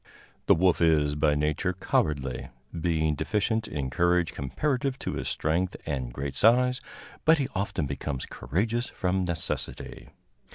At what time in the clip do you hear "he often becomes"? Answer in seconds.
7.37-8.25